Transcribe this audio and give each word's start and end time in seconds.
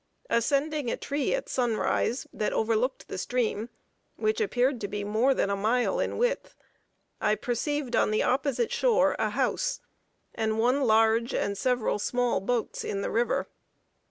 Ascending 0.31 0.89
a 0.89 0.97
tree 0.97 1.35
at 1.35 1.47
sunrise 1.47 2.25
that 2.33 2.53
overlooked 2.53 3.07
the 3.07 3.19
stream, 3.19 3.69
which 4.15 4.41
appeared 4.41 4.81
to 4.81 4.87
be 4.87 5.03
more 5.03 5.35
than 5.35 5.51
a 5.51 5.55
mile 5.55 5.99
in 5.99 6.17
width, 6.17 6.55
I 7.21 7.35
perceived 7.35 7.95
on 7.95 8.09
the 8.09 8.23
opposite 8.23 8.71
shore 8.71 9.15
a 9.19 9.29
house, 9.29 9.79
and 10.33 10.57
one 10.57 10.81
large 10.87 11.35
and 11.35 11.55
several 11.55 11.99
small 11.99 12.39
boats 12.39 12.83
in 12.83 13.01
the 13.03 13.11
river. 13.11 13.47